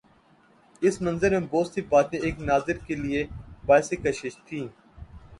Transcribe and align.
اس 0.81 0.99
منظر 1.01 1.31
میں 1.31 1.47
بہت 1.51 1.67
سی 1.67 1.81
باتیں 1.89 2.17
ایک 2.19 2.39
ناظر 2.41 2.77
کے 2.87 2.95
لیے 2.95 3.23
باعث 3.65 3.89
کشش 4.03 4.37
تھیں۔ 4.47 4.67